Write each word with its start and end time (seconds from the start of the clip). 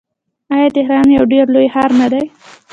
آیا 0.55 0.69
تهران 0.77 1.07
یو 1.15 1.23
ډیر 1.33 1.45
لوی 1.53 1.67
ښار 1.73 1.91
نه 1.99 2.07
دی؟ 2.13 2.23